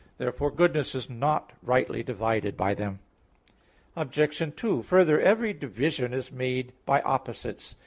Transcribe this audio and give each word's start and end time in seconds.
Therefore 0.17 0.49
goodness 0.49 0.95
is 0.95 1.11
not 1.11 1.53
rightly 1.61 2.01
divided 2.01 2.57
by 2.57 2.73
them. 2.73 3.01
Obj. 3.95 4.41
2: 4.57 4.81
Further, 4.81 5.21
every 5.21 5.53
division 5.53 6.11
is 6.11 6.31
made 6.31 6.73
by 6.87 7.01
opposites. 7.01 7.75